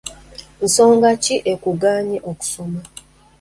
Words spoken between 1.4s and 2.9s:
ekuganye okusoma?